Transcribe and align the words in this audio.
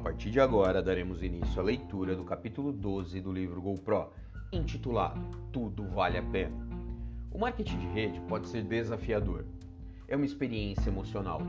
partir 0.00 0.30
de 0.30 0.40
agora, 0.40 0.82
daremos 0.82 1.22
início 1.22 1.60
à 1.60 1.62
leitura 1.62 2.16
do 2.16 2.24
capítulo 2.24 2.72
12 2.72 3.20
do 3.20 3.30
livro 3.30 3.60
GoPro, 3.60 4.10
intitulado 4.50 5.20
Tudo 5.52 5.84
Vale 5.88 6.16
a 6.16 6.22
Pena. 6.22 6.56
O 7.30 7.38
marketing 7.38 7.78
de 7.78 7.86
rede 7.88 8.20
pode 8.22 8.48
ser 8.48 8.62
desafiador. 8.64 9.44
É 10.08 10.16
uma 10.16 10.24
experiência 10.24 10.88
emocional. 10.88 11.42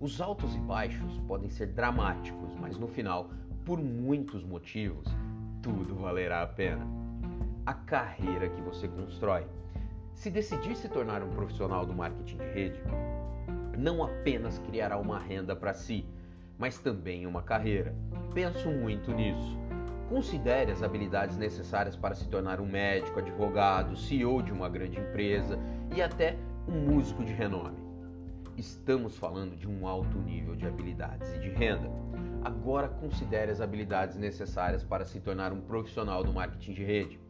Os 0.00 0.20
altos 0.20 0.54
e 0.54 0.58
baixos 0.60 1.18
podem 1.26 1.50
ser 1.50 1.66
dramáticos, 1.72 2.54
mas 2.60 2.78
no 2.78 2.86
final, 2.86 3.28
por 3.64 3.82
muitos 3.82 4.44
motivos, 4.44 5.08
tudo 5.60 5.96
valerá 5.96 6.42
a 6.42 6.46
pena. 6.46 6.86
A 7.66 7.74
carreira 7.74 8.48
que 8.48 8.62
você 8.62 8.86
constrói. 8.86 9.44
Se 10.14 10.30
decidir 10.30 10.76
se 10.76 10.88
tornar 10.88 11.24
um 11.24 11.30
profissional 11.30 11.84
do 11.84 11.92
marketing 11.92 12.36
de 12.36 12.52
rede, 12.52 12.80
não 13.76 14.04
apenas 14.04 14.60
criará 14.60 14.96
uma 14.96 15.18
renda 15.18 15.56
para 15.56 15.74
si, 15.74 16.06
mas 16.58 16.78
também 16.78 17.26
uma 17.26 17.42
carreira. 17.42 17.94
Penso 18.34 18.70
muito 18.70 19.12
nisso. 19.12 19.58
Considere 20.08 20.70
as 20.70 20.82
habilidades 20.82 21.36
necessárias 21.36 21.96
para 21.96 22.14
se 22.14 22.28
tornar 22.28 22.60
um 22.60 22.66
médico, 22.66 23.18
advogado, 23.18 23.96
CEO 23.96 24.42
de 24.42 24.52
uma 24.52 24.68
grande 24.68 24.98
empresa 24.98 25.58
e 25.94 26.00
até 26.00 26.36
um 26.68 26.80
músico 26.80 27.24
de 27.24 27.32
renome. 27.32 27.76
Estamos 28.56 29.18
falando 29.18 29.56
de 29.56 29.68
um 29.68 29.86
alto 29.86 30.16
nível 30.18 30.54
de 30.54 30.66
habilidades 30.66 31.34
e 31.34 31.38
de 31.38 31.50
renda. 31.50 31.90
Agora 32.42 32.88
considere 32.88 33.50
as 33.50 33.60
habilidades 33.60 34.16
necessárias 34.16 34.84
para 34.84 35.04
se 35.04 35.20
tornar 35.20 35.52
um 35.52 35.60
profissional 35.60 36.22
do 36.22 36.32
marketing 36.32 36.72
de 36.72 36.84
rede. 36.84 37.20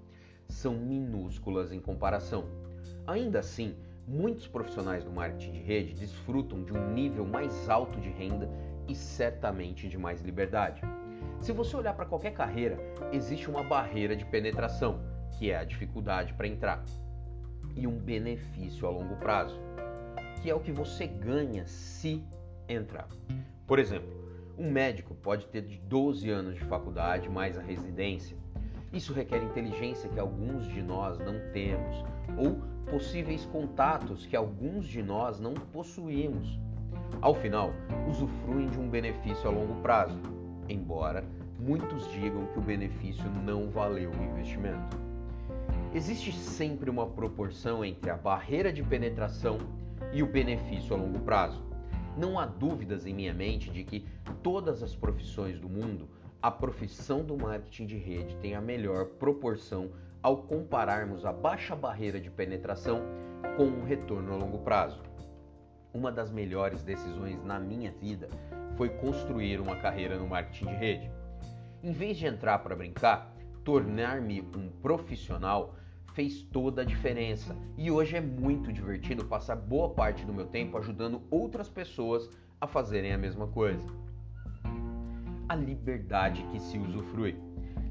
São 0.47 0.75
minúsculas 0.75 1.73
em 1.73 1.81
comparação. 1.81 2.45
Ainda 3.07 3.41
assim, 3.41 3.75
muitos 4.07 4.47
profissionais 4.47 5.03
do 5.03 5.11
marketing 5.11 5.53
de 5.53 5.61
rede 5.61 5.95
desfrutam 5.95 6.63
de 6.63 6.73
um 6.73 6.93
nível 6.93 7.25
mais 7.25 7.69
alto 7.69 8.01
de 8.01 8.11
renda 8.11 8.49
e 8.89 8.95
certamente 8.95 9.89
de 9.89 9.99
mais 9.99 10.21
liberdade. 10.21 10.83
Se 11.41 11.53
você 11.53 11.77
olhar 11.77 11.95
para 11.95 12.07
qualquer 12.07 12.33
carreira, 12.33 12.79
existe 13.13 13.49
uma 13.49 13.63
barreira 13.63 14.17
de 14.17 14.25
penetração, 14.25 15.01
que 15.39 15.51
é 15.51 15.59
a 15.59 15.65
dificuldade 15.65 16.35
para 16.35 16.49
entrar, 16.49 16.83
e 17.75 17.87
um 17.87 17.99
benefício 17.99 18.87
a 18.87 18.91
longo 18.91 19.17
prazo, 19.17 19.61
que 20.43 20.51
é 20.51 20.55
o 20.55 20.61
que 20.61 20.73
você 20.73 21.07
ganha 21.07 21.67
se 21.67 22.25
entrar. 22.69 23.09
Por 23.67 23.79
exemplo, 23.79 24.09
um 24.59 24.71
médico 24.71 25.15
pode 25.15 25.47
ter 25.47 25.63
de 25.63 25.79
12 25.79 26.31
anos 26.31 26.55
de 26.55 26.65
faculdade 26.65 27.29
mais 27.29 27.59
a 27.59 27.63
residência. 27.63 28.37
Isso 28.93 29.13
requer 29.13 29.43
inteligência 29.43 30.09
que 30.09 30.19
alguns 30.19 30.67
de 30.67 30.83
nós 30.83 31.19
não 31.19 31.35
temos, 31.53 32.05
ou 32.39 32.63
possíveis 32.91 33.45
contatos 33.47 34.25
que 34.25 34.37
alguns 34.37 34.87
de 34.87 35.03
nós 35.03 35.39
não 35.39 35.53
possuímos. 35.53 36.59
Ao 37.21 37.35
final, 37.35 37.73
usufruem 38.09 38.69
de 38.69 38.79
um 38.79 38.89
benefício 38.89 39.49
a 39.49 39.53
longo 39.53 39.75
prazo, 39.83 40.19
embora 40.69 41.25
muitos 41.59 42.11
digam 42.13 42.47
que 42.47 42.59
o 42.59 42.63
benefício 42.63 43.25
não 43.45 43.69
valeu 43.71 44.11
o 44.11 44.23
investimento. 44.23 44.97
Existe 45.95 46.33
sempre 46.33 46.91
uma 46.91 47.07
proporção 47.07 47.85
entre 47.85 48.11
a 48.11 48.17
barreira 48.17 48.73
de 48.73 48.83
penetração 48.83 49.59
e 50.13 50.23
o 50.23 50.27
benefício 50.27 50.95
a 50.95 50.99
longo 50.99 51.21
prazo. 51.21 51.63
Não 52.17 52.39
há 52.39 52.47
dúvidas 52.47 53.07
em 53.07 53.15
minha 53.15 53.33
mente 53.33 53.71
de 53.71 53.83
que 53.83 54.07
todas 54.43 54.83
as 54.83 54.95
profissões 54.95 55.59
do 55.59 55.69
mundo, 55.69 56.09
a 56.43 56.51
profissão 56.51 57.25
do 57.25 57.37
marketing 57.37 57.87
de 57.87 57.97
rede 57.97 58.37
tem 58.37 58.55
a 58.55 58.61
melhor 58.61 59.07
proporção 59.19 59.91
ao 60.23 60.39
compararmos 60.39 61.25
a 61.25 61.33
baixa 61.33 61.75
barreira 61.75 62.21
de 62.21 62.31
penetração 62.31 63.03
com 63.57 63.65
o 63.65 63.85
retorno 63.85 64.33
a 64.33 64.37
longo 64.37 64.59
prazo 64.59 65.06
uma 65.97 66.13
das 66.13 66.31
melhores 66.31 66.83
decisões 66.83 67.43
na 67.43 67.59
minha 67.59 67.91
vida 67.91 68.29
foi 68.77 68.91
construir 68.91 69.59
uma 69.59 69.77
carreira 69.77 70.19
no 70.19 70.29
marketing 70.29 70.67
de 70.67 70.75
rede. 70.75 71.11
Em 71.83 71.91
vez 71.91 72.19
de 72.19 72.27
entrar 72.27 72.59
para 72.59 72.77
brincar, 72.77 73.35
tornar-me 73.65 74.43
um 74.43 74.69
profissional 74.83 75.75
fez 76.13 76.43
toda 76.43 76.83
a 76.83 76.85
diferença 76.85 77.57
e 77.77 77.91
hoje 77.91 78.17
é 78.17 78.21
muito 78.21 78.73
divertido 78.73 79.25
passar 79.25 79.57
boa 79.57 79.91
parte 79.91 80.25
do 80.25 80.33
meu 80.33 80.47
tempo 80.47 80.77
ajudando 80.77 81.23
outras 81.31 81.69
pessoas 81.69 82.31
a 82.61 82.67
fazerem 82.67 83.13
a 83.13 83.19
mesma 83.19 83.47
coisa. 83.47 83.87
A 85.49 85.55
liberdade 85.55 86.43
que 86.53 86.61
se 86.61 86.79
usufrui. 86.79 87.37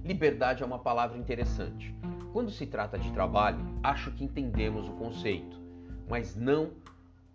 Liberdade 0.03 0.61
é 0.61 0.65
uma 0.65 0.79
palavra 0.79 1.17
interessante. 1.17 1.95
Quando 2.31 2.51
se 2.51 2.65
trata 2.67 2.97
de 2.97 3.11
trabalho, 3.11 3.59
acho 3.81 4.11
que 4.11 4.23
entendemos 4.23 4.87
o 4.87 4.93
conceito, 4.93 5.59
mas 6.07 6.35
não 6.35 6.71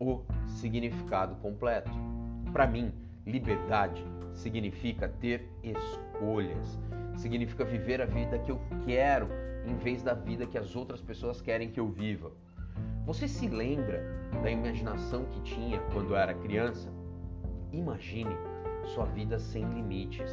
o 0.00 0.22
significado 0.46 1.36
completo. 1.36 1.90
Para 2.52 2.66
mim, 2.66 2.90
liberdade 3.26 4.02
significa 4.32 5.08
ter 5.08 5.46
escolhas, 5.62 6.80
significa 7.16 7.64
viver 7.64 8.00
a 8.00 8.06
vida 8.06 8.38
que 8.38 8.50
eu 8.50 8.58
quero 8.86 9.28
em 9.66 9.76
vez 9.76 10.02
da 10.02 10.14
vida 10.14 10.46
que 10.46 10.56
as 10.56 10.74
outras 10.74 11.02
pessoas 11.02 11.42
querem 11.42 11.70
que 11.70 11.78
eu 11.78 11.86
viva. 11.86 12.32
Você 13.04 13.28
se 13.28 13.46
lembra 13.46 14.02
da 14.42 14.50
imaginação 14.50 15.26
que 15.26 15.40
tinha 15.42 15.78
quando 15.92 16.16
era 16.16 16.32
criança? 16.32 16.90
Imagine 17.70 18.34
sua 18.86 19.04
vida 19.04 19.38
sem 19.38 19.62
limites. 19.68 20.30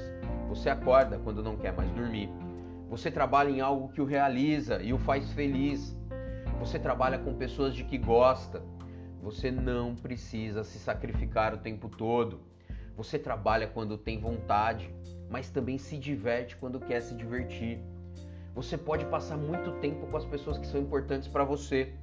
Você 0.47 0.69
acorda 0.69 1.19
quando 1.19 1.43
não 1.43 1.57
quer 1.57 1.73
mais 1.73 1.89
dormir. 1.91 2.29
Você 2.89 3.11
trabalha 3.11 3.49
em 3.49 3.59
algo 3.59 3.89
que 3.89 3.99
o 3.99 4.05
realiza 4.05 4.81
e 4.81 4.93
o 4.93 4.97
faz 4.97 5.29
feliz. 5.33 5.95
Você 6.59 6.79
trabalha 6.79 7.19
com 7.19 7.33
pessoas 7.33 7.75
de 7.75 7.83
que 7.83 7.97
gosta 7.97 8.63
você 9.21 9.51
não 9.51 9.95
precisa 9.95 10.63
se 10.63 10.79
sacrificar 10.79 11.53
o 11.53 11.57
tempo 11.57 11.89
todo. 11.89 12.39
Você 12.95 13.19
trabalha 13.19 13.67
quando 13.67 13.97
tem 13.97 14.19
vontade, 14.19 14.89
mas 15.29 15.49
também 15.49 15.77
se 15.77 15.97
diverte 15.97 16.55
quando 16.55 16.79
quer 16.79 17.01
se 17.01 17.15
divertir. 17.15 17.79
Você 18.55 18.77
pode 18.77 19.05
passar 19.05 19.37
muito 19.37 19.71
tempo 19.79 20.07
com 20.07 20.17
as 20.17 20.25
pessoas 20.25 20.57
que 20.57 20.65
são 20.65 20.81
importantes 20.81 21.27
para 21.27 21.43
você. 21.43 21.93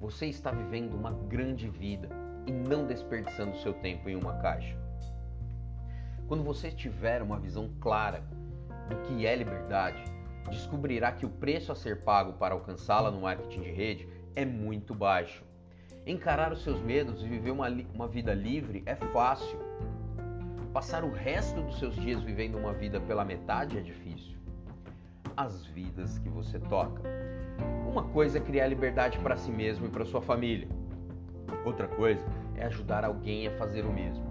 Você 0.00 0.26
está 0.26 0.50
vivendo 0.50 0.94
uma 0.94 1.10
grande 1.10 1.68
vida 1.68 2.08
e 2.46 2.52
não 2.52 2.86
desperdiçando 2.86 3.56
seu 3.56 3.72
tempo 3.72 4.08
em 4.08 4.14
uma 4.14 4.34
caixa. 4.34 4.76
Quando 6.28 6.44
você 6.44 6.70
tiver 6.70 7.22
uma 7.22 7.38
visão 7.38 7.70
clara 7.80 8.22
do 8.88 8.96
que 9.02 9.26
é 9.26 9.34
liberdade, 9.34 10.02
descobrirá 10.50 11.12
que 11.12 11.24
o 11.24 11.30
preço 11.30 11.72
a 11.72 11.74
ser 11.74 12.02
pago 12.02 12.34
para 12.34 12.54
alcançá-la 12.54 13.10
no 13.10 13.22
marketing 13.22 13.62
de 13.62 13.70
rede 13.70 14.08
é 14.34 14.44
muito 14.44 14.94
baixo. 14.94 15.45
Encarar 16.06 16.52
os 16.52 16.62
seus 16.62 16.80
medos 16.80 17.20
e 17.20 17.26
viver 17.26 17.50
uma, 17.50 17.66
uma 17.92 18.06
vida 18.06 18.32
livre 18.32 18.80
é 18.86 18.94
fácil. 18.94 19.58
Passar 20.72 21.02
o 21.02 21.10
resto 21.10 21.60
dos 21.60 21.80
seus 21.80 21.96
dias 21.96 22.22
vivendo 22.22 22.56
uma 22.56 22.72
vida 22.72 23.00
pela 23.00 23.24
metade 23.24 23.76
é 23.76 23.80
difícil. 23.80 24.38
As 25.36 25.66
vidas 25.66 26.20
que 26.20 26.28
você 26.28 26.60
toca. 26.60 27.02
Uma 27.90 28.04
coisa 28.04 28.38
é 28.38 28.40
criar 28.40 28.68
liberdade 28.68 29.18
para 29.18 29.36
si 29.36 29.50
mesmo 29.50 29.86
e 29.86 29.88
para 29.88 30.04
sua 30.04 30.22
família. 30.22 30.68
Outra 31.64 31.88
coisa 31.88 32.24
é 32.54 32.64
ajudar 32.66 33.04
alguém 33.04 33.48
a 33.48 33.58
fazer 33.58 33.84
o 33.84 33.92
mesmo. 33.92 34.24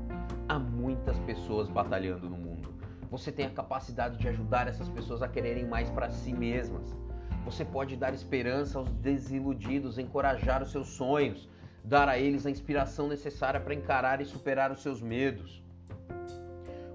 Há 0.48 0.58
muitas 0.58 1.20
pessoas 1.20 1.68
batalhando 1.68 2.30
no 2.30 2.38
mundo. 2.38 2.74
Você 3.12 3.34
tem 3.34 3.48
a 3.48 3.52
capacidade 3.52 4.18
de 4.18 4.30
ajudar 4.30 4.70
essas 4.70 4.88
pessoas 4.88 5.22
a 5.22 5.28
quererem 5.28 5.68
mais 5.68 5.90
para 5.90 6.10
si 6.10 6.32
mesmas. 6.32 6.96
Você 7.44 7.66
pode 7.66 7.98
dar 7.98 8.14
esperança 8.14 8.80
aos 8.80 8.90
desiludidos, 8.94 10.00
encorajar 10.00 10.64
os 10.64 10.72
seus 10.72 10.88
sonhos, 10.88 11.50
dar 11.86 12.10
a 12.10 12.18
eles 12.18 12.46
a 12.46 12.52
inspiração 12.52 13.08
necessária 13.08 13.60
para 13.60 13.74
encarar 13.74 14.20
e 14.20 14.26
superar 14.26 14.72
os 14.72 14.82
seus 14.82 15.02
medos. 15.02 15.64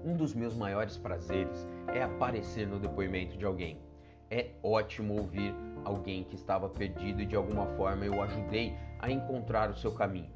Um 0.03 0.15
dos 0.17 0.33
meus 0.33 0.55
maiores 0.55 0.97
prazeres 0.97 1.65
é 1.87 2.03
aparecer 2.03 2.67
no 2.67 2.77
depoimento 2.77 3.37
de 3.37 3.45
alguém. 3.45 3.79
É 4.29 4.49
ótimo 4.61 5.15
ouvir 5.15 5.55
alguém 5.85 6.25
que 6.25 6.35
estava 6.35 6.67
perdido 6.67 7.21
e 7.21 7.25
de 7.25 7.35
alguma 7.35 7.67
forma 7.77 8.05
eu 8.05 8.21
ajudei 8.21 8.75
a 8.99 9.09
encontrar 9.09 9.69
o 9.69 9.75
seu 9.75 9.93
caminho. 9.93 10.31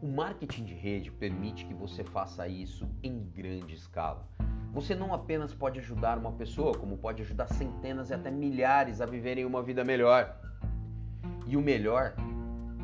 O 0.00 0.06
marketing 0.06 0.64
de 0.64 0.74
rede 0.74 1.10
permite 1.10 1.66
que 1.66 1.74
você 1.74 2.02
faça 2.02 2.48
isso 2.48 2.88
em 3.02 3.22
grande 3.22 3.74
escala. 3.74 4.26
Você 4.72 4.94
não 4.94 5.12
apenas 5.12 5.52
pode 5.52 5.78
ajudar 5.78 6.16
uma 6.16 6.32
pessoa, 6.32 6.72
como 6.72 6.96
pode 6.96 7.22
ajudar 7.22 7.48
centenas 7.48 8.08
e 8.08 8.14
até 8.14 8.30
milhares 8.30 9.00
a 9.02 9.06
viverem 9.06 9.44
uma 9.44 9.62
vida 9.62 9.84
melhor. 9.84 10.34
E 11.46 11.56
o 11.56 11.60
melhor 11.60 12.14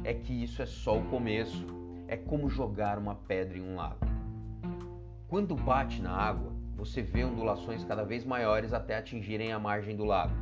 é 0.06 0.14
que 0.14 0.32
isso 0.32 0.62
é 0.62 0.66
só 0.66 0.96
o 0.96 1.04
começo. 1.06 1.66
É 2.06 2.16
como 2.16 2.48
jogar 2.48 2.96
uma 2.96 3.16
pedra 3.16 3.58
em 3.58 3.60
um 3.60 3.74
lago. 3.74 4.06
Quando 5.26 5.56
bate 5.56 6.00
na 6.00 6.12
água, 6.12 6.52
você 6.76 7.02
vê 7.02 7.24
ondulações 7.24 7.82
cada 7.82 8.04
vez 8.04 8.24
maiores 8.24 8.72
até 8.72 8.96
atingirem 8.96 9.52
a 9.52 9.58
margem 9.58 9.96
do 9.96 10.04
lago. 10.04 10.32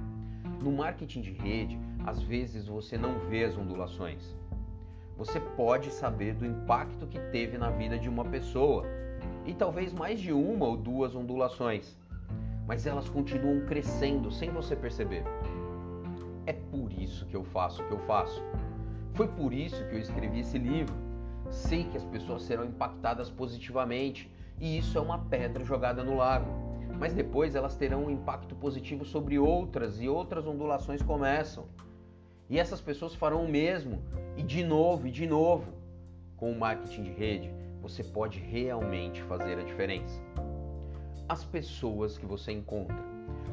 No 0.62 0.70
marketing 0.70 1.22
de 1.22 1.32
rede, 1.32 1.78
às 2.04 2.20
vezes 2.20 2.68
você 2.68 2.98
não 2.98 3.18
vê 3.20 3.44
as 3.44 3.56
ondulações. 3.56 4.36
Você 5.16 5.40
pode 5.40 5.90
saber 5.90 6.34
do 6.34 6.44
impacto 6.44 7.06
que 7.06 7.18
teve 7.30 7.56
na 7.56 7.70
vida 7.70 7.98
de 7.98 8.10
uma 8.10 8.26
pessoa 8.26 8.84
e 9.46 9.54
talvez 9.54 9.94
mais 9.94 10.20
de 10.20 10.30
uma 10.30 10.66
ou 10.66 10.76
duas 10.76 11.16
ondulações, 11.16 11.96
mas 12.66 12.86
elas 12.86 13.08
continuam 13.08 13.64
crescendo 13.64 14.30
sem 14.30 14.50
você 14.50 14.76
perceber. 14.76 15.24
É 16.44 16.52
por 16.52 16.92
isso 16.92 17.24
que 17.24 17.34
eu 17.34 17.44
faço 17.44 17.82
o 17.82 17.86
que 17.86 17.92
eu 17.92 18.00
faço. 18.00 18.42
Foi 19.14 19.28
por 19.28 19.52
isso 19.52 19.86
que 19.88 19.94
eu 19.94 20.00
escrevi 20.00 20.40
esse 20.40 20.58
livro. 20.58 20.94
Sei 21.48 21.84
que 21.84 21.96
as 21.96 22.04
pessoas 22.04 22.42
serão 22.42 22.64
impactadas 22.64 23.30
positivamente 23.30 24.28
e 24.60 24.76
isso 24.76 24.98
é 24.98 25.00
uma 25.00 25.18
pedra 25.18 25.64
jogada 25.64 26.02
no 26.02 26.16
lago. 26.16 26.50
mas 26.96 27.12
depois 27.12 27.56
elas 27.56 27.74
terão 27.74 28.04
um 28.04 28.10
impacto 28.10 28.54
positivo 28.54 29.04
sobre 29.04 29.36
outras 29.36 30.00
e 30.00 30.08
outras 30.08 30.46
ondulações 30.46 31.02
começam. 31.02 31.66
E 32.48 32.58
essas 32.58 32.80
pessoas 32.80 33.16
farão 33.16 33.44
o 33.44 33.50
mesmo, 33.50 34.00
e 34.36 34.42
de 34.44 34.62
novo, 34.62 35.08
e 35.08 35.10
de 35.10 35.26
novo. 35.26 35.72
Com 36.36 36.52
o 36.52 36.58
marketing 36.58 37.02
de 37.02 37.10
rede, 37.10 37.52
você 37.82 38.04
pode 38.04 38.38
realmente 38.38 39.20
fazer 39.22 39.58
a 39.58 39.64
diferença. 39.64 40.20
As 41.28 41.44
pessoas 41.44 42.16
que 42.16 42.26
você 42.26 42.52
encontra. 42.52 42.96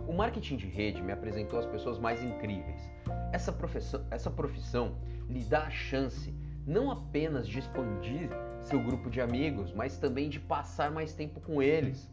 O 0.07 0.13
marketing 0.13 0.57
de 0.57 0.67
rede 0.67 1.01
me 1.01 1.11
apresentou 1.11 1.57
as 1.57 1.65
pessoas 1.65 1.97
mais 1.97 2.23
incríveis. 2.23 2.91
Essa 3.33 3.51
profissão, 3.51 4.05
essa 4.11 4.29
profissão 4.29 4.95
lhe 5.31 5.43
dá 5.45 5.63
a 5.63 5.69
chance 5.69 6.33
não 6.67 6.91
apenas 6.91 7.47
de 7.47 7.59
expandir 7.59 8.29
seu 8.59 8.79
grupo 8.79 9.09
de 9.09 9.19
amigos, 9.19 9.73
mas 9.73 9.97
também 9.97 10.29
de 10.29 10.39
passar 10.39 10.91
mais 10.91 11.13
tempo 11.13 11.39
com 11.39 11.61
eles. 11.61 12.09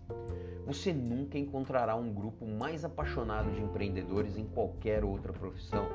Você 0.67 0.93
nunca 0.93 1.39
encontrará 1.39 1.95
um 1.97 2.13
grupo 2.13 2.47
mais 2.47 2.85
apaixonado 2.85 3.51
de 3.51 3.61
empreendedores 3.61 4.39
em 4.39 4.47
qualquer 4.47 5.05
outra 5.05 5.33
profissão. 5.33 5.87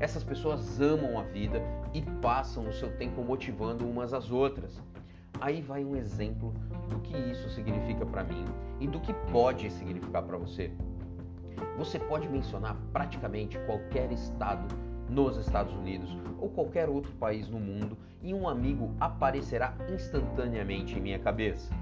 Essas 0.00 0.24
pessoas 0.24 0.80
amam 0.80 1.18
a 1.18 1.22
vida 1.22 1.62
e 1.94 2.02
passam 2.20 2.68
o 2.68 2.72
seu 2.72 2.96
tempo 2.96 3.22
motivando 3.22 3.88
umas 3.88 4.12
às 4.12 4.30
outras. 4.30 4.82
Aí 5.40 5.60
vai 5.60 5.84
um 5.84 5.94
exemplo 5.94 6.54
do 6.88 6.98
que 7.00 7.16
isso 7.16 7.48
significa 7.50 8.04
para 8.06 8.24
mim 8.24 8.44
e 8.80 8.88
do 8.88 8.98
que 9.00 9.12
pode 9.30 9.70
significar 9.70 10.22
para 10.22 10.38
você. 10.38 10.72
Você 11.76 11.98
pode 11.98 12.28
mencionar 12.28 12.76
praticamente 12.92 13.58
qualquer 13.60 14.10
estado 14.10 14.66
nos 15.08 15.36
Estados 15.36 15.74
Unidos 15.74 16.16
ou 16.38 16.48
qualquer 16.50 16.88
outro 16.88 17.12
país 17.12 17.48
no 17.48 17.58
mundo 17.58 17.96
e 18.22 18.34
um 18.34 18.48
amigo 18.48 18.94
aparecerá 19.00 19.74
instantaneamente 19.92 20.96
em 20.96 21.00
minha 21.00 21.18
cabeça. 21.18 21.72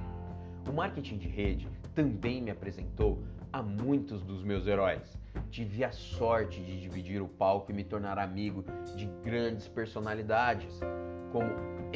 O 0.69 0.73
marketing 0.73 1.19
de 1.19 1.29
rede 1.29 1.69
também 1.95 2.43
me 2.43 2.51
apresentou 2.51 3.23
a 3.53 3.63
muitos 3.63 4.23
dos 4.23 4.43
meus 4.43 4.67
heróis. 4.67 5.19
Tive 5.51 5.85
a 5.85 5.93
sorte 5.93 6.61
de 6.61 6.81
dividir 6.81 7.23
o 7.23 7.29
palco 7.29 7.71
e 7.71 7.75
me 7.75 7.85
tornar 7.85 8.19
amigo 8.19 8.65
de 8.97 9.07
grandes 9.23 9.69
personalidades, 9.69 10.81
como 11.31 11.47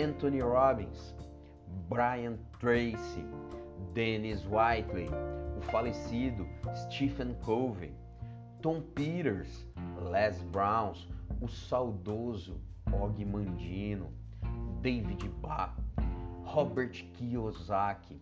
Anthony 0.01 0.41
Robbins, 0.41 1.15
Brian 1.89 2.37
Tracy, 2.61 3.25
Dennis 3.93 4.47
Whiteley, 4.47 5.09
o 5.57 5.61
falecido 5.63 6.47
Stephen 6.75 7.35
Covey, 7.45 7.93
Tom 8.63 8.81
Peters, 8.81 9.67
Les 10.11 10.41
Browns, 10.43 11.09
o 11.41 11.47
saudoso 11.47 12.61
Og 12.93 13.19
Mandino, 13.27 14.09
David 14.83 15.31
Bach, 15.43 15.75
Robert 16.55 17.03
Kiyosaki, 17.15 18.19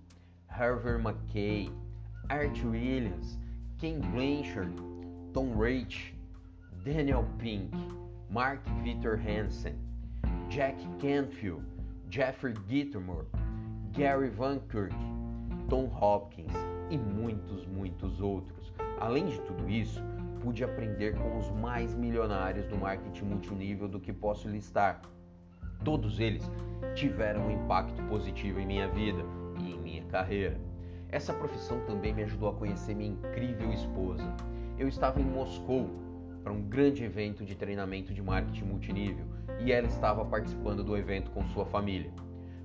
Harvey 0.49 0.99
McKay, 0.99 1.71
Art 2.31 2.63
Williams, 2.65 3.39
Ken 3.79 4.01
Blanchard, 4.13 4.77
Tom 5.33 5.57
Reich, 5.57 6.13
Daniel 6.85 7.25
Pink, 7.39 7.73
Mark 8.31 8.61
Victor 8.83 9.17
Hansen, 9.17 9.79
Jack 10.49 10.77
Canfield, 11.01 11.63
Jeffrey 12.11 12.55
Gittermore, 12.69 13.27
Gary 13.93 14.31
Van 14.31 14.61
Kirk, 14.71 14.93
Tom 15.69 15.87
Hopkins 15.87 16.53
e 16.91 16.97
muitos, 16.97 17.67
muitos 17.67 18.21
outros. 18.21 18.73
Além 19.01 19.27
de 19.27 19.41
tudo 19.41 19.69
isso, 19.69 20.03
pude 20.47 20.63
aprender 20.63 21.17
com 21.17 21.39
os 21.39 21.51
mais 21.51 21.93
milionários 21.93 22.65
do 22.67 22.79
marketing 22.79 23.25
multinível 23.25 23.89
do 23.89 23.99
que 23.99 24.13
posso 24.13 24.49
listar. 24.49 25.03
Todos 25.85 26.21
eles 26.21 26.49
tiveram 26.95 27.49
um 27.49 27.51
impacto 27.51 28.01
positivo 28.05 28.61
em 28.61 28.65
minha 28.65 28.87
vida 28.87 29.25
e 29.59 29.73
em 29.73 29.81
minha 29.81 30.05
carreira. 30.05 30.57
Essa 31.09 31.33
profissão 31.33 31.81
também 31.81 32.15
me 32.15 32.23
ajudou 32.23 32.51
a 32.51 32.55
conhecer 32.55 32.95
minha 32.95 33.11
incrível 33.11 33.73
esposa. 33.73 34.23
Eu 34.79 34.87
estava 34.87 35.21
em 35.21 35.25
Moscou 35.25 35.91
para 36.45 36.53
um 36.53 36.63
grande 36.63 37.03
evento 37.03 37.45
de 37.45 37.57
treinamento 37.57 38.15
de 38.15 38.23
marketing 38.23 38.67
multinível 38.67 39.27
e 39.59 39.73
ela 39.73 39.89
estava 39.89 40.25
participando 40.25 40.85
do 40.85 40.97
evento 40.97 41.29
com 41.33 41.45
sua 41.49 41.67
família. 41.67 42.13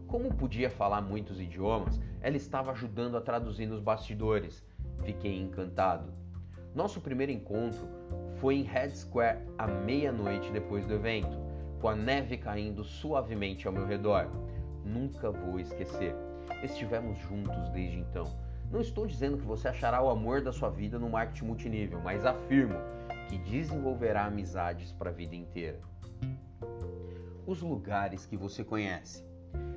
Como 0.05 0.31
podia 0.35 0.69
falar 0.69 1.01
muitos 1.01 1.41
idiomas, 1.41 1.99
ela 2.21 2.37
estava 2.37 2.73
ajudando 2.73 3.17
a 3.17 3.21
traduzir 3.21 3.65
nos 3.65 3.81
bastidores. 3.81 4.63
Fiquei 5.03 5.35
encantado. 5.35 6.21
Nosso 6.73 7.01
primeiro 7.01 7.33
encontro 7.33 7.85
foi 8.35 8.55
em 8.55 8.63
Red 8.63 8.91
Square 8.91 9.39
à 9.57 9.67
meia-noite 9.67 10.51
depois 10.51 10.85
do 10.85 10.93
evento, 10.93 11.37
com 11.81 11.89
a 11.89 11.95
neve 11.95 12.37
caindo 12.37 12.81
suavemente 12.81 13.67
ao 13.67 13.73
meu 13.73 13.85
redor. 13.85 14.29
Nunca 14.85 15.29
vou 15.31 15.59
esquecer. 15.59 16.15
Estivemos 16.63 17.19
juntos 17.19 17.69
desde 17.69 17.99
então. 17.99 18.25
Não 18.71 18.79
estou 18.79 19.05
dizendo 19.05 19.37
que 19.37 19.45
você 19.45 19.67
achará 19.67 20.01
o 20.01 20.09
amor 20.09 20.41
da 20.41 20.53
sua 20.53 20.69
vida 20.69 20.97
no 20.97 21.09
marketing 21.09 21.45
multinível, 21.45 21.99
mas 21.99 22.25
afirmo 22.25 22.75
que 23.27 23.37
desenvolverá 23.37 24.25
amizades 24.25 24.93
para 24.93 25.09
a 25.09 25.13
vida 25.13 25.35
inteira. 25.35 25.79
Os 27.45 27.61
lugares 27.61 28.25
que 28.25 28.37
você 28.37 28.63
conhece. 28.63 29.25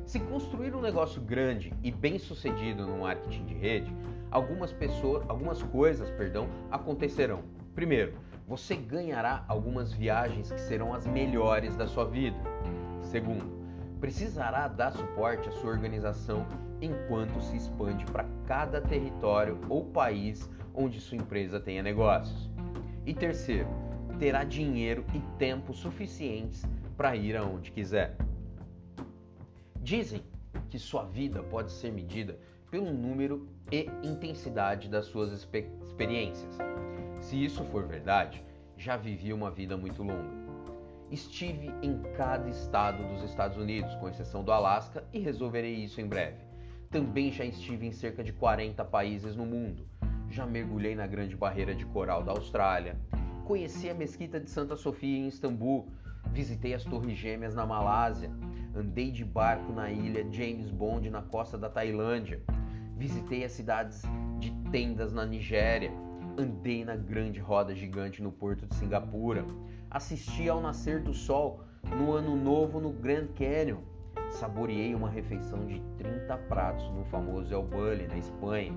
Se 0.06 0.20
construir 0.20 0.74
um 0.76 0.80
negócio 0.80 1.20
grande 1.20 1.72
e 1.82 1.90
bem 1.90 2.20
sucedido 2.20 2.86
no 2.86 2.98
marketing 2.98 3.46
de 3.46 3.54
rede, 3.54 3.92
algumas 4.34 4.72
pessoas, 4.72 5.24
algumas 5.28 5.62
coisas, 5.62 6.10
perdão, 6.10 6.48
acontecerão. 6.68 7.44
Primeiro, 7.72 8.14
você 8.48 8.74
ganhará 8.74 9.44
algumas 9.46 9.92
viagens 9.92 10.50
que 10.50 10.60
serão 10.60 10.92
as 10.92 11.06
melhores 11.06 11.76
da 11.76 11.86
sua 11.86 12.04
vida. 12.04 12.36
Segundo, 13.00 13.64
precisará 14.00 14.66
dar 14.66 14.90
suporte 14.90 15.48
à 15.48 15.52
sua 15.52 15.70
organização 15.70 16.44
enquanto 16.82 17.40
se 17.40 17.56
expande 17.56 18.04
para 18.06 18.26
cada 18.44 18.80
território 18.80 19.58
ou 19.68 19.84
país 19.84 20.50
onde 20.74 21.00
sua 21.00 21.16
empresa 21.16 21.60
tenha 21.60 21.82
negócios. 21.82 22.50
E 23.06 23.14
terceiro, 23.14 23.68
terá 24.18 24.42
dinheiro 24.42 25.04
e 25.14 25.20
tempo 25.38 25.72
suficientes 25.72 26.66
para 26.96 27.14
ir 27.14 27.36
aonde 27.36 27.70
quiser. 27.70 28.16
Dizem 29.80 30.24
que 30.68 30.78
sua 30.78 31.04
vida 31.04 31.40
pode 31.40 31.70
ser 31.70 31.92
medida 31.92 32.36
pelo 32.74 32.92
número 32.92 33.48
e 33.70 33.88
intensidade 34.02 34.88
das 34.88 35.06
suas 35.06 35.30
experiências. 35.30 36.58
Se 37.20 37.44
isso 37.44 37.62
for 37.66 37.86
verdade, 37.86 38.44
já 38.76 38.96
vivi 38.96 39.32
uma 39.32 39.48
vida 39.48 39.76
muito 39.76 40.02
longa. 40.02 40.34
Estive 41.08 41.72
em 41.80 42.02
cada 42.16 42.50
estado 42.50 43.06
dos 43.06 43.22
Estados 43.22 43.56
Unidos, 43.58 43.94
com 43.94 44.08
exceção 44.08 44.42
do 44.42 44.50
Alasca, 44.50 45.04
e 45.12 45.20
resolverei 45.20 45.72
isso 45.72 46.00
em 46.00 46.08
breve. 46.08 46.38
Também 46.90 47.30
já 47.30 47.44
estive 47.44 47.86
em 47.86 47.92
cerca 47.92 48.24
de 48.24 48.32
40 48.32 48.84
países 48.86 49.36
no 49.36 49.46
mundo. 49.46 49.86
Já 50.28 50.44
mergulhei 50.44 50.96
na 50.96 51.06
Grande 51.06 51.36
Barreira 51.36 51.76
de 51.76 51.86
Coral 51.86 52.24
da 52.24 52.32
Austrália. 52.32 52.98
Conheci 53.44 53.88
a 53.88 53.94
Mesquita 53.94 54.40
de 54.40 54.50
Santa 54.50 54.74
Sofia 54.74 55.16
em 55.16 55.28
Istambul. 55.28 55.86
Visitei 56.32 56.74
as 56.74 56.82
Torres 56.82 57.16
Gêmeas 57.16 57.54
na 57.54 57.64
Malásia 57.64 58.32
andei 58.74 59.10
de 59.10 59.24
barco 59.24 59.72
na 59.72 59.90
ilha 59.90 60.26
James 60.30 60.70
Bond 60.70 61.08
na 61.08 61.22
costa 61.22 61.56
da 61.56 61.68
Tailândia, 61.70 62.42
visitei 62.96 63.44
as 63.44 63.52
cidades 63.52 64.02
de 64.38 64.50
tendas 64.70 65.12
na 65.12 65.24
Nigéria, 65.24 65.92
andei 66.38 66.84
na 66.84 66.96
grande 66.96 67.40
roda 67.40 67.74
gigante 67.74 68.22
no 68.22 68.32
porto 68.32 68.66
de 68.66 68.74
Singapura, 68.74 69.44
assisti 69.90 70.48
ao 70.48 70.60
nascer 70.60 71.00
do 71.00 71.14
sol 71.14 71.60
no 71.96 72.12
ano 72.12 72.36
novo 72.36 72.80
no 72.80 72.92
Grand 72.92 73.28
Canyon, 73.36 73.80
saboreei 74.30 74.94
uma 74.94 75.08
refeição 75.08 75.66
de 75.66 75.80
30 75.98 76.36
pratos 76.48 76.88
no 76.90 77.04
famoso 77.04 77.52
El 77.52 77.62
Bulli, 77.62 78.06
na 78.06 78.16
Espanha, 78.16 78.74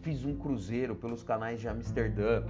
fiz 0.00 0.24
um 0.24 0.36
cruzeiro 0.36 0.94
pelos 0.94 1.22
canais 1.22 1.60
de 1.60 1.68
Amsterdã, 1.68 2.44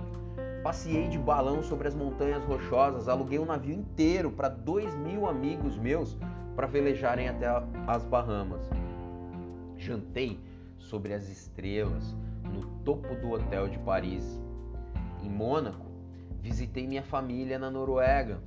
Passei 0.62 1.09
de 1.09 1.19
balão 1.19 1.61
sobre 1.61 1.88
as 1.88 1.95
montanhas 1.95 2.45
rochosas, 2.45 3.09
aluguei 3.09 3.37
um 3.37 3.45
navio 3.45 3.75
inteiro 3.75 4.31
para 4.31 4.49
dois 4.49 4.95
mil 4.95 5.26
amigos 5.26 5.76
meus 5.76 6.16
para 6.54 6.69
velejarem 6.69 7.28
até 7.28 7.47
as 7.88 8.04
Bahamas. 8.04 8.71
Jantei 9.76 10.38
sobre 10.82 11.14
as 11.14 11.28
estrelas 11.28 12.14
no 12.52 12.66
topo 12.84 13.14
do 13.16 13.30
hotel 13.30 13.68
de 13.68 13.78
Paris. 13.78 14.40
Em 15.22 15.30
Mônaco, 15.30 15.86
visitei 16.40 16.86
minha 16.86 17.02
família 17.02 17.58
na 17.58 17.70
Noruega. 17.70 18.40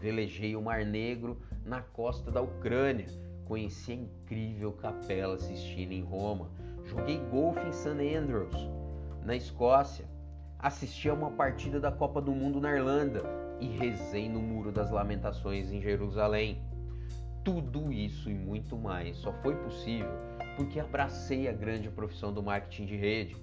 Velejei 0.00 0.56
o 0.56 0.62
Mar 0.62 0.84
Negro 0.84 1.38
na 1.64 1.80
costa 1.80 2.30
da 2.30 2.40
Ucrânia. 2.40 3.06
Conheci 3.44 3.92
a 3.92 3.94
incrível 3.94 4.72
Capela 4.72 5.38
Sistina 5.38 5.94
em 5.94 6.02
Roma. 6.02 6.50
Joguei 6.84 7.18
golfe 7.30 7.60
em 7.60 7.72
St. 7.72 8.16
Andrews, 8.16 8.56
na 9.24 9.36
Escócia. 9.36 10.06
Assisti 10.58 11.08
a 11.08 11.14
uma 11.14 11.30
partida 11.30 11.78
da 11.78 11.92
Copa 11.92 12.20
do 12.20 12.32
Mundo 12.32 12.60
na 12.60 12.74
Irlanda 12.74 13.22
e 13.60 13.66
rezei 13.66 14.28
no 14.28 14.40
Muro 14.40 14.72
das 14.72 14.90
Lamentações 14.90 15.70
em 15.70 15.80
Jerusalém. 15.80 16.60
Tudo 17.44 17.92
isso 17.92 18.11
e 18.30 18.34
muito 18.34 18.76
mais 18.76 19.16
só 19.16 19.32
foi 19.42 19.54
possível 19.56 20.10
porque 20.56 20.78
abracei 20.78 21.48
a 21.48 21.52
grande 21.52 21.88
profissão 21.88 22.32
do 22.32 22.42
marketing 22.42 22.86
de 22.86 22.96
rede. 22.96 23.36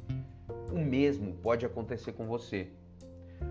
O 0.71 0.77
mesmo 0.77 1.33
pode 1.35 1.65
acontecer 1.65 2.13
com 2.13 2.27
você. 2.27 2.67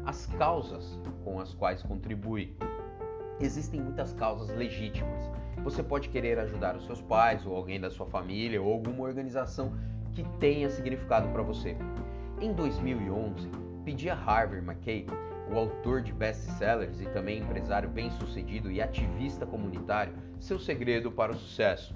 As 0.05 0.27
causas 0.27 0.99
com 1.25 1.41
as 1.41 1.55
quais 1.55 1.83
contribui. 1.83 2.57
Existem 3.41 3.81
muitas 3.81 4.13
causas 4.13 4.55
legítimas. 4.57 5.31
Você 5.65 5.83
pode 5.83 6.09
querer 6.09 6.39
ajudar 6.39 6.77
os 6.77 6.87
seus 6.87 7.01
pais 7.03 7.45
ou 7.45 7.57
alguém 7.57 7.81
da 7.81 7.91
sua 7.91 8.07
família 8.07 8.63
ou 8.63 8.73
alguma 8.73 9.05
organização 9.05 9.73
que 10.15 10.23
tenha 10.39 10.71
significado 10.71 11.29
para 11.29 11.43
você. 11.43 11.77
Em 12.41 12.53
2011, 12.53 13.49
pedi 13.85 14.09
a 14.09 14.15
Harvey 14.15 14.61
McKay, 14.61 15.07
o 15.50 15.59
autor 15.59 16.02
de 16.02 16.12
best-sellers 16.12 17.00
e 17.00 17.07
também 17.07 17.38
empresário 17.38 17.88
bem-sucedido 17.88 18.71
e 18.71 18.81
ativista 18.81 19.47
comunitário, 19.47 20.12
seu 20.38 20.59
segredo 20.59 21.11
para 21.11 21.33
o 21.33 21.37
sucesso. 21.37 21.95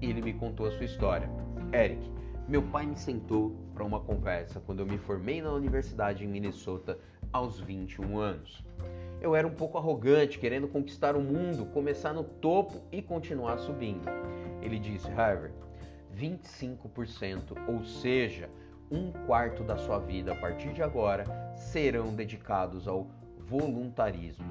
Ele 0.00 0.20
me 0.20 0.32
contou 0.32 0.66
a 0.66 0.70
sua 0.72 0.84
história. 0.84 1.30
Eric, 1.72 2.10
meu 2.48 2.62
pai 2.62 2.84
me 2.86 2.96
sentou 2.96 3.56
para 3.72 3.84
uma 3.84 4.00
conversa 4.00 4.60
quando 4.60 4.80
eu 4.80 4.86
me 4.86 4.98
formei 4.98 5.40
na 5.40 5.52
universidade 5.52 6.24
em 6.24 6.28
Minnesota 6.28 6.98
aos 7.32 7.60
21 7.60 8.18
anos. 8.18 8.64
Eu 9.20 9.36
era 9.36 9.46
um 9.46 9.54
pouco 9.54 9.78
arrogante, 9.78 10.38
querendo 10.38 10.66
conquistar 10.66 11.14
o 11.14 11.20
mundo, 11.20 11.66
começar 11.66 12.12
no 12.12 12.24
topo 12.24 12.82
e 12.90 13.00
continuar 13.00 13.58
subindo. 13.58 14.06
Ele 14.60 14.78
disse, 14.78 15.08
Harvard, 15.10 15.54
25%, 16.18 17.56
ou 17.68 17.84
seja, 17.84 18.50
um 18.90 19.12
quarto 19.26 19.62
da 19.62 19.76
sua 19.76 19.98
vida 19.98 20.32
a 20.32 20.36
partir 20.36 20.72
de 20.72 20.82
agora 20.82 21.24
serão 21.62 22.14
dedicados 22.14 22.86
ao 22.86 23.08
voluntarismo. 23.38 24.44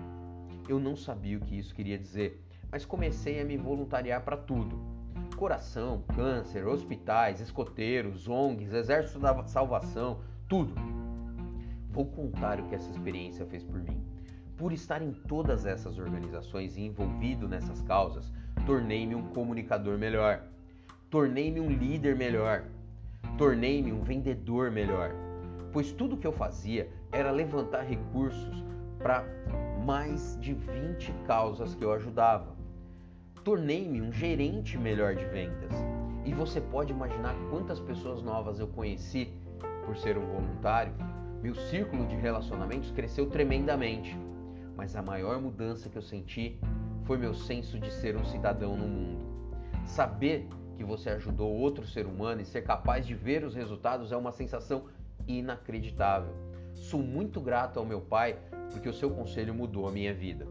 Eu 0.67 0.79
não 0.79 0.95
sabia 0.95 1.37
o 1.37 1.41
que 1.41 1.57
isso 1.57 1.75
queria 1.75 1.97
dizer, 1.97 2.43
mas 2.71 2.85
comecei 2.85 3.41
a 3.41 3.45
me 3.45 3.57
voluntariar 3.57 4.23
para 4.23 4.37
tudo: 4.37 4.79
coração, 5.35 6.03
câncer, 6.15 6.65
hospitais, 6.65 7.39
escoteiros, 7.39 8.27
ONGs, 8.27 8.73
Exército 8.73 9.19
da 9.19 9.43
Salvação, 9.43 10.21
tudo. 10.47 10.73
Vou 11.89 12.05
contar 12.05 12.59
o 12.59 12.67
que 12.67 12.75
essa 12.75 12.89
experiência 12.89 13.45
fez 13.45 13.63
por 13.63 13.81
mim. 13.81 14.01
Por 14.55 14.71
estar 14.71 15.01
em 15.01 15.11
todas 15.11 15.65
essas 15.65 15.97
organizações 15.97 16.77
e 16.77 16.81
envolvido 16.81 17.47
nessas 17.47 17.81
causas, 17.81 18.31
tornei-me 18.65 19.15
um 19.15 19.27
comunicador 19.29 19.97
melhor, 19.97 20.43
tornei-me 21.09 21.59
um 21.59 21.69
líder 21.69 22.15
melhor, 22.15 22.65
tornei-me 23.37 23.91
um 23.91 24.03
vendedor 24.03 24.69
melhor, 24.69 25.13
pois 25.71 25.91
tudo 25.91 26.17
que 26.17 26.27
eu 26.27 26.31
fazia 26.31 26.89
era 27.11 27.31
levantar 27.31 27.81
recursos 27.81 28.63
para 28.99 29.25
mais 29.85 30.37
de 30.39 30.53
20 30.53 31.11
causas 31.25 31.73
que 31.73 31.83
eu 31.83 31.91
ajudava. 31.93 32.55
Tornei-me 33.43 34.01
um 34.01 34.11
gerente 34.11 34.77
melhor 34.77 35.15
de 35.15 35.25
vendas. 35.25 35.73
E 36.23 36.33
você 36.33 36.61
pode 36.61 36.91
imaginar 36.91 37.35
quantas 37.49 37.79
pessoas 37.79 38.21
novas 38.21 38.59
eu 38.59 38.67
conheci 38.67 39.33
por 39.85 39.97
ser 39.97 40.17
um 40.17 40.25
voluntário. 40.27 40.93
Meu 41.41 41.55
círculo 41.55 42.05
de 42.05 42.15
relacionamentos 42.15 42.91
cresceu 42.91 43.27
tremendamente. 43.27 44.15
Mas 44.75 44.95
a 44.95 45.01
maior 45.01 45.41
mudança 45.41 45.89
que 45.89 45.97
eu 45.97 46.01
senti 46.01 46.59
foi 47.05 47.17
meu 47.17 47.33
senso 47.33 47.79
de 47.79 47.91
ser 47.91 48.15
um 48.15 48.25
cidadão 48.25 48.77
no 48.77 48.87
mundo. 48.87 49.25
Saber 49.85 50.47
que 50.77 50.83
você 50.83 51.09
ajudou 51.09 51.51
outro 51.51 51.85
ser 51.85 52.05
humano 52.05 52.41
e 52.41 52.45
ser 52.45 52.61
capaz 52.61 53.05
de 53.05 53.15
ver 53.15 53.43
os 53.43 53.55
resultados 53.55 54.11
é 54.11 54.17
uma 54.17 54.31
sensação 54.31 54.83
inacreditável. 55.27 56.33
Sou 56.73 57.01
muito 57.01 57.39
grato 57.39 57.79
ao 57.79 57.85
meu 57.85 58.01
pai 58.01 58.37
porque 58.71 58.89
o 58.89 58.93
seu 58.93 59.09
conselho 59.09 59.53
mudou 59.53 59.87
a 59.87 59.91
minha 59.91 60.13
vida. 60.13 60.47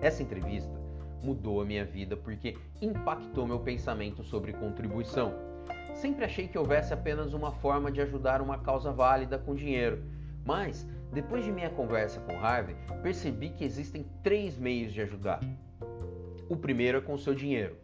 Essa 0.00 0.22
entrevista 0.22 0.80
mudou 1.22 1.60
a 1.60 1.64
minha 1.64 1.84
vida 1.84 2.16
porque 2.16 2.56
impactou 2.80 3.46
meu 3.46 3.60
pensamento 3.60 4.22
sobre 4.22 4.52
contribuição. 4.52 5.34
Sempre 5.94 6.24
achei 6.24 6.48
que 6.48 6.58
houvesse 6.58 6.92
apenas 6.92 7.32
uma 7.32 7.52
forma 7.52 7.90
de 7.90 8.00
ajudar 8.00 8.42
uma 8.42 8.58
causa 8.58 8.90
válida 8.90 9.38
com 9.38 9.54
dinheiro, 9.54 10.02
mas 10.44 10.86
depois 11.12 11.44
de 11.44 11.52
minha 11.52 11.70
conversa 11.70 12.20
com 12.20 12.38
Harvey, 12.38 12.74
percebi 13.02 13.50
que 13.50 13.64
existem 13.64 14.06
três 14.22 14.58
meios 14.58 14.92
de 14.92 15.02
ajudar. 15.02 15.40
O 16.48 16.56
primeiro 16.56 16.98
é 16.98 17.00
com 17.00 17.16
seu 17.16 17.34
dinheiro. 17.34 17.76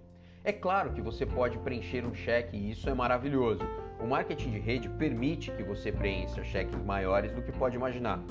É 0.43 0.53
claro 0.53 0.93
que 0.93 1.03
você 1.03 1.27
pode 1.27 1.59
preencher 1.59 2.05
um 2.07 2.15
cheque 2.15 2.57
e 2.57 2.71
isso 2.71 2.89
é 2.89 2.95
maravilhoso. 2.95 3.63
O 4.01 4.07
marketing 4.07 4.51
de 4.51 4.59
rede 4.59 4.89
permite 4.89 5.51
que 5.51 5.63
você 5.63 5.91
preencha 5.91 6.45
cheques 6.45 6.81
maiores 6.85 7.33
do 7.33 7.43
que 7.43 7.51
pode 7.51 7.77
imaginar. 7.77 8.23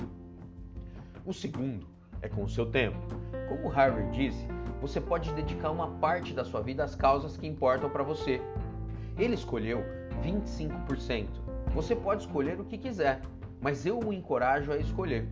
O 1.26 1.32
segundo 1.32 1.86
é 2.22 2.28
com 2.28 2.42
o 2.42 2.48
seu 2.48 2.64
tempo. 2.64 2.98
Como 3.48 3.68
Harvard 3.68 4.10
disse, 4.16 4.46
você 4.80 5.00
pode 5.00 5.30
dedicar 5.34 5.70
uma 5.70 5.90
parte 5.98 6.32
da 6.32 6.44
sua 6.44 6.62
vida 6.62 6.82
às 6.82 6.94
causas 6.94 7.36
que 7.36 7.46
importam 7.46 7.90
para 7.90 8.02
você. 8.02 8.40
Ele 9.18 9.34
escolheu 9.34 9.84
25%. 10.22 11.26
Você 11.74 11.94
pode 11.94 12.22
escolher 12.22 12.58
o 12.58 12.64
que 12.64 12.78
quiser, 12.78 13.20
mas 13.60 13.84
eu 13.84 13.98
o 13.98 14.12
encorajo 14.12 14.72
a 14.72 14.78
escolher. 14.78 15.28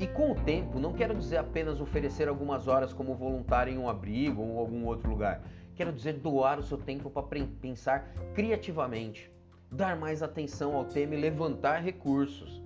E 0.00 0.06
com 0.06 0.32
o 0.32 0.34
tempo, 0.34 0.80
não 0.80 0.94
quero 0.94 1.14
dizer 1.14 1.36
apenas 1.36 1.80
oferecer 1.80 2.26
algumas 2.26 2.66
horas 2.66 2.92
como 2.92 3.14
voluntário 3.14 3.72
em 3.72 3.78
um 3.78 3.88
abrigo 3.88 4.42
ou 4.42 4.58
algum 4.58 4.84
outro 4.86 5.10
lugar. 5.10 5.42
Quero 5.76 5.92
dizer 5.92 6.14
doar 6.14 6.58
o 6.58 6.62
seu 6.62 6.78
tempo 6.78 7.08
para 7.08 7.22
pensar 7.60 8.10
criativamente, 8.34 9.30
dar 9.70 9.96
mais 9.96 10.22
atenção 10.22 10.74
ao 10.74 10.84
tema 10.84 11.14
e 11.14 11.20
levantar 11.20 11.82
recursos. 11.82 12.62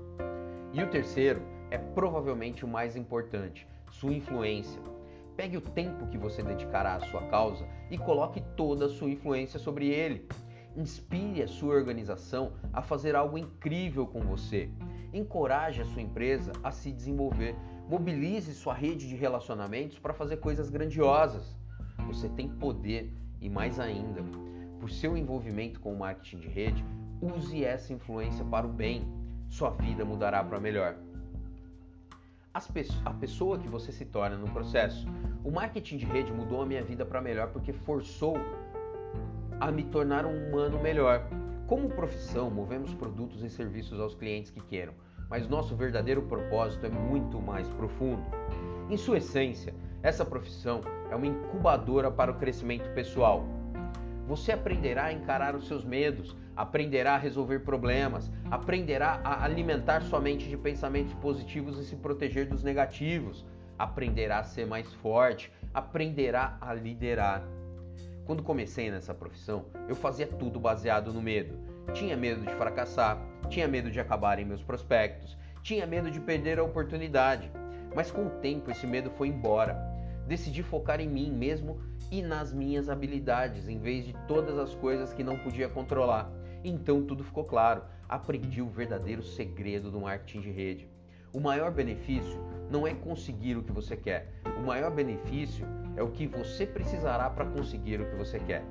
E 0.72 0.82
o 0.82 0.90
terceiro 0.90 1.42
é 1.70 1.78
provavelmente 1.78 2.64
o 2.64 2.68
mais 2.68 2.96
importante: 2.96 3.66
sua 3.90 4.12
influência. 4.12 4.80
Pegue 5.36 5.56
o 5.56 5.60
tempo 5.60 6.06
que 6.06 6.16
você 6.16 6.42
dedicará 6.42 6.94
à 6.94 7.00
sua 7.00 7.22
causa 7.22 7.66
e 7.90 7.98
coloque 7.98 8.40
toda 8.56 8.86
a 8.86 8.88
sua 8.88 9.10
influência 9.10 9.58
sobre 9.58 9.88
ele. 9.88 10.28
Inspire 10.76 11.42
a 11.42 11.48
sua 11.48 11.74
organização 11.74 12.52
a 12.72 12.82
fazer 12.82 13.14
algo 13.14 13.36
incrível 13.36 14.06
com 14.06 14.20
você. 14.20 14.70
Encoraje 15.12 15.82
a 15.82 15.84
sua 15.84 16.02
empresa 16.02 16.52
a 16.62 16.70
se 16.70 16.90
desenvolver. 16.90 17.54
Mobilize 17.88 18.54
sua 18.54 18.74
rede 18.74 19.08
de 19.08 19.14
relacionamentos 19.14 19.98
para 19.98 20.14
fazer 20.14 20.38
coisas 20.38 20.70
grandiosas. 20.70 21.56
Você 22.06 22.28
tem 22.28 22.48
poder 22.48 23.12
e 23.40 23.48
mais 23.48 23.78
ainda, 23.78 24.22
por 24.84 24.90
seu 24.90 25.16
envolvimento 25.16 25.80
com 25.80 25.94
o 25.94 25.98
marketing 25.98 26.40
de 26.40 26.48
rede, 26.48 26.84
use 27.18 27.64
essa 27.64 27.90
influência 27.90 28.44
para 28.44 28.66
o 28.66 28.70
bem. 28.70 29.08
Sua 29.48 29.70
vida 29.70 30.04
mudará 30.04 30.44
para 30.44 30.60
melhor. 30.60 30.94
a 32.52 33.14
pessoa 33.14 33.58
que 33.58 33.66
você 33.66 33.90
se 33.90 34.04
torna 34.04 34.36
no 34.36 34.46
processo. 34.50 35.08
O 35.42 35.50
marketing 35.50 35.96
de 35.96 36.04
rede 36.04 36.30
mudou 36.30 36.60
a 36.60 36.66
minha 36.66 36.84
vida 36.84 37.02
para 37.02 37.22
melhor 37.22 37.48
porque 37.48 37.72
forçou 37.72 38.36
a 39.58 39.72
me 39.72 39.84
tornar 39.84 40.26
um 40.26 40.48
humano 40.48 40.78
melhor. 40.82 41.30
Como 41.66 41.88
profissão, 41.88 42.50
movemos 42.50 42.92
produtos 42.92 43.42
e 43.42 43.48
serviços 43.48 43.98
aos 43.98 44.14
clientes 44.14 44.50
que 44.50 44.60
queiram, 44.60 44.92
mas 45.30 45.48
nosso 45.48 45.74
verdadeiro 45.74 46.20
propósito 46.24 46.84
é 46.84 46.90
muito 46.90 47.40
mais 47.40 47.66
profundo. 47.70 48.22
Em 48.90 48.98
sua 48.98 49.16
essência, 49.16 49.74
essa 50.02 50.26
profissão 50.26 50.82
é 51.10 51.16
uma 51.16 51.26
incubadora 51.26 52.10
para 52.10 52.30
o 52.30 52.34
crescimento 52.34 52.92
pessoal. 52.92 53.53
Você 54.26 54.52
aprenderá 54.52 55.04
a 55.04 55.12
encarar 55.12 55.54
os 55.54 55.66
seus 55.66 55.84
medos, 55.84 56.34
aprenderá 56.56 57.14
a 57.14 57.18
resolver 57.18 57.60
problemas, 57.60 58.30
aprenderá 58.50 59.20
a 59.22 59.44
alimentar 59.44 60.02
sua 60.02 60.18
mente 60.18 60.48
de 60.48 60.56
pensamentos 60.56 61.12
positivos 61.14 61.78
e 61.78 61.84
se 61.84 61.96
proteger 61.96 62.48
dos 62.48 62.62
negativos, 62.62 63.44
aprenderá 63.78 64.38
a 64.38 64.44
ser 64.44 64.66
mais 64.66 64.90
forte, 64.94 65.52
aprenderá 65.74 66.56
a 66.58 66.72
liderar. 66.72 67.42
Quando 68.24 68.42
comecei 68.42 68.90
nessa 68.90 69.12
profissão, 69.12 69.66
eu 69.86 69.94
fazia 69.94 70.26
tudo 70.26 70.58
baseado 70.58 71.12
no 71.12 71.20
medo. 71.20 71.58
Tinha 71.92 72.16
medo 72.16 72.46
de 72.46 72.54
fracassar, 72.54 73.18
tinha 73.50 73.68
medo 73.68 73.90
de 73.90 74.00
acabar 74.00 74.38
em 74.38 74.44
meus 74.46 74.62
prospectos, 74.62 75.36
tinha 75.62 75.86
medo 75.86 76.10
de 76.10 76.18
perder 76.18 76.58
a 76.58 76.64
oportunidade. 76.64 77.50
Mas 77.94 78.10
com 78.10 78.26
o 78.26 78.30
tempo 78.30 78.70
esse 78.70 78.86
medo 78.86 79.10
foi 79.10 79.28
embora 79.28 79.93
Decidi 80.26 80.62
focar 80.62 81.00
em 81.00 81.08
mim 81.08 81.30
mesmo 81.30 81.78
e 82.10 82.22
nas 82.22 82.52
minhas 82.52 82.88
habilidades, 82.88 83.68
em 83.68 83.78
vez 83.78 84.06
de 84.06 84.14
todas 84.26 84.58
as 84.58 84.74
coisas 84.74 85.12
que 85.12 85.22
não 85.22 85.38
podia 85.38 85.68
controlar. 85.68 86.30
Então 86.62 87.04
tudo 87.04 87.22
ficou 87.22 87.44
claro. 87.44 87.82
Aprendi 88.08 88.62
o 88.62 88.68
verdadeiro 88.68 89.22
segredo 89.22 89.90
do 89.90 90.00
marketing 90.00 90.40
de 90.40 90.50
rede. 90.50 90.88
O 91.32 91.40
maior 91.40 91.72
benefício 91.72 92.38
não 92.70 92.86
é 92.86 92.94
conseguir 92.94 93.56
o 93.56 93.62
que 93.62 93.72
você 93.72 93.96
quer. 93.96 94.32
O 94.56 94.62
maior 94.62 94.90
benefício 94.90 95.66
é 95.96 96.02
o 96.02 96.10
que 96.10 96.26
você 96.26 96.64
precisará 96.64 97.28
para 97.28 97.44
conseguir 97.46 98.00
o 98.00 98.08
que 98.08 98.16
você 98.16 98.38
quer. 98.38 98.64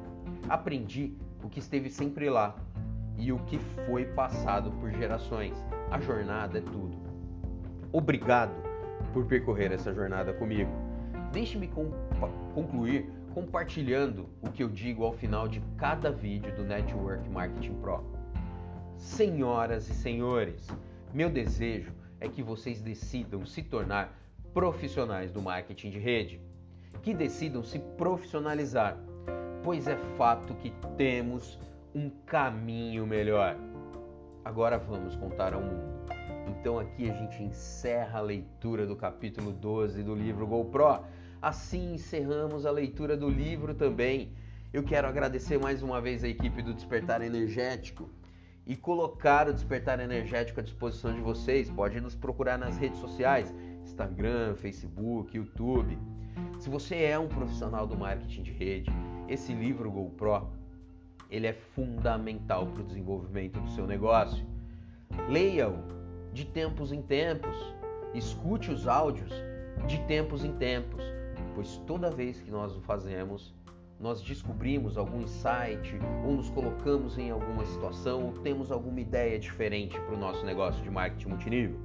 Aprendi 0.48 1.18
o 1.44 1.50
que 1.50 1.60
esteve 1.60 1.90
sempre 1.90 2.30
lá 2.30 2.56
e 3.18 3.32
o 3.32 3.40
que 3.40 3.60
foi 3.86 4.06
passado 4.06 4.72
por 4.72 4.92
gerações. 4.92 5.58
A 5.92 6.00
jornada 6.00 6.58
é 6.58 6.62
tudo. 6.62 6.98
Obrigado 7.92 8.54
por 9.14 9.26
percorrer 9.26 9.72
essa 9.72 9.94
jornada 9.94 10.34
comigo. 10.34 10.72
Deixe-me 11.34 11.68
concluir 12.54 13.10
compartilhando 13.34 14.30
o 14.40 14.52
que 14.52 14.62
eu 14.62 14.70
digo 14.70 15.04
ao 15.04 15.14
final 15.14 15.48
de 15.48 15.60
cada 15.78 16.12
vídeo 16.12 16.56
do 16.56 16.64
Network 16.64 17.28
Marketing 17.28 17.74
Pro. 17.82 18.04
Senhoras 18.98 19.90
e 19.90 19.96
senhores, 19.96 20.68
meu 21.12 21.32
desejo 21.32 21.92
é 22.20 22.30
que 22.30 22.44
vocês 22.44 22.80
decidam 22.82 23.44
se 23.48 23.64
tornar 23.64 24.16
profissionais 24.54 25.32
do 25.32 25.42
marketing 25.42 25.90
de 25.90 25.98
rede, 25.98 26.40
que 27.02 27.16
decidam 27.16 27.64
se 27.64 27.80
profissionalizar, 27.98 28.96
pois 29.64 29.88
é 29.88 29.98
fato 30.16 30.54
que 30.54 30.72
temos 30.96 31.58
um 31.96 32.12
caminho 32.28 33.08
melhor. 33.08 33.58
Agora 34.46 34.78
vamos 34.78 35.16
contar 35.16 35.56
ao 35.56 35.62
mundo. 35.62 35.94
Então 36.48 36.78
aqui 36.78 37.10
a 37.10 37.14
gente 37.14 37.42
encerra 37.42 38.20
a 38.20 38.22
leitura 38.22 38.86
do 38.86 38.96
capítulo 38.96 39.52
12 39.52 40.04
do 40.04 40.14
livro 40.14 40.46
GoPro 40.46 41.04
Assim 41.44 41.96
encerramos 41.96 42.66
a 42.66 42.72
leitura 42.72 43.18
do 43.18 43.30
livro 43.30 43.76
também. 43.76 44.32
Eu 44.72 44.82
quero 44.82 45.10
agradecer 45.10 45.60
mais 45.60 45.84
uma 45.84 46.00
vez 46.00 46.24
a 46.24 46.30
equipe 46.30 46.62
do 46.62 46.74
Despertar 46.74 47.22
Energético 47.22 48.10
e 48.66 48.78
colocar 48.78 49.50
o 49.50 49.54
despertar 49.54 50.00
energético 50.00 50.62
à 50.62 50.64
disposição 50.64 51.14
de 51.14 51.20
vocês. 51.20 51.70
Pode 51.70 52.00
nos 52.00 52.16
procurar 52.16 52.58
nas 52.58 52.78
redes 52.78 52.98
sociais, 52.98 53.54
Instagram, 53.84 54.56
Facebook, 54.56 55.36
YouTube. 55.36 55.98
Se 56.62 56.70
você 56.70 57.04
é 57.04 57.20
um 57.20 57.28
profissional 57.28 57.86
do 57.86 57.98
marketing 57.98 58.44
de 58.44 58.52
rede, 58.54 58.90
esse 59.28 59.54
livro 59.54 59.92
GoPro, 59.92 60.48
ele 61.30 61.46
é 61.46 61.52
fundamental 61.52 62.68
para 62.68 62.84
o 62.84 62.86
desenvolvimento 62.86 63.60
do 63.60 63.70
seu 63.72 63.86
negócio. 63.86 64.46
Leia-o 65.28 65.84
de 66.32 66.46
tempos 66.46 66.94
em 66.94 67.02
tempos, 67.02 67.58
escute 68.14 68.72
os 68.72 68.88
áudios 68.88 69.34
de 69.86 69.98
tempos 70.08 70.46
em 70.46 70.54
tempos, 70.54 71.04
pois 71.56 71.78
toda 71.88 72.10
vez 72.10 72.42
que 72.42 72.52
nós 72.52 72.76
o 72.76 72.82
fazemos, 72.82 73.54
nós 74.00 74.22
descobrimos 74.22 74.98
algum 74.98 75.22
insight 75.22 75.98
ou 76.26 76.34
nos 76.34 76.50
colocamos 76.50 77.18
em 77.18 77.32
alguma 77.32 77.66
situação 77.66 78.26
ou 78.26 78.34
temos 78.34 78.72
alguma 78.72 79.00
ideia 79.00 79.40
diferente 79.40 80.00
para 80.00 80.16
o 80.16 80.18
nosso 80.18 80.46
negócio 80.46 80.84
de 80.84 80.90
marketing 80.90 81.30
multinível. 81.30 81.80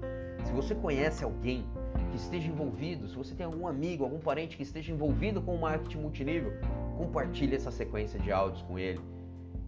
Se 0.45 0.53
você 0.53 0.75
conhece 0.75 1.23
alguém 1.23 1.65
que 2.11 2.17
esteja 2.17 2.49
envolvido, 2.49 3.09
se 3.09 3.15
você 3.15 3.35
tem 3.35 3.47
algum 3.47 3.67
amigo, 3.67 4.05
algum 4.05 4.19
parente 4.19 4.57
que 4.57 4.63
esteja 4.63 4.93
envolvido 4.93 5.43
com 5.43 5.55
o 5.55 5.61
marketing 5.61 5.99
multinível, 5.99 6.53
compartilhe 6.97 7.55
essa 7.55 7.71
sequência 7.71 8.19
de 8.19 8.33
áudios 8.33 8.63
com 8.63 8.79
ele. 8.79 9.01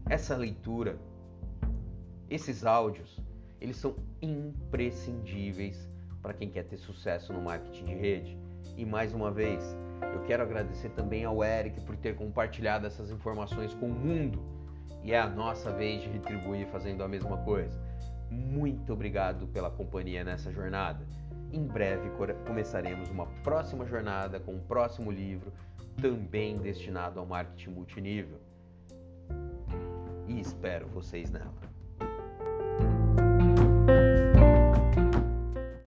Essa 0.08 0.36
leitura, 0.36 0.98
esses 2.28 2.64
áudios, 2.64 3.20
eles 3.60 3.76
são 3.76 3.94
imprescindíveis 4.22 5.88
para 6.22 6.34
quem 6.34 6.50
quer 6.50 6.64
ter 6.64 6.78
sucesso 6.78 7.32
no 7.32 7.42
marketing 7.42 7.84
de 7.84 7.94
rede. 7.94 8.38
E 8.76 8.84
mais 8.84 9.12
uma 9.12 9.30
vez, 9.30 9.76
eu 10.14 10.22
quero 10.22 10.42
agradecer 10.42 10.90
também 10.90 11.24
ao 11.24 11.44
Eric 11.44 11.80
por 11.82 11.96
ter 11.96 12.16
compartilhado 12.16 12.86
essas 12.86 13.10
informações 13.10 13.74
com 13.74 13.86
o 13.86 13.94
mundo. 13.94 14.42
E 15.02 15.12
é 15.12 15.18
a 15.18 15.28
nossa 15.28 15.70
vez 15.70 16.02
de 16.02 16.08
retribuir 16.08 16.66
fazendo 16.66 17.02
a 17.02 17.08
mesma 17.08 17.38
coisa. 17.38 17.80
Muito 18.30 18.92
obrigado 18.92 19.46
pela 19.48 19.70
companhia 19.70 20.22
nessa 20.22 20.52
jornada. 20.52 21.04
Em 21.52 21.66
breve 21.66 22.10
começaremos 22.46 23.08
uma 23.10 23.26
próxima 23.42 23.84
jornada 23.84 24.38
com 24.38 24.52
um 24.52 24.60
próximo 24.60 25.10
livro, 25.10 25.52
também 26.00 26.56
destinado 26.56 27.18
ao 27.18 27.26
marketing 27.26 27.70
multinível. 27.70 28.38
E 30.28 30.38
espero 30.38 30.86
vocês 30.88 31.30
nela. 31.30 31.79